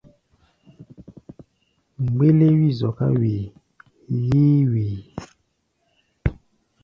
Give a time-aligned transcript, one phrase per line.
[2.03, 3.51] Mgbéléwi zɔká wee,
[4.23, 4.99] yeé wee.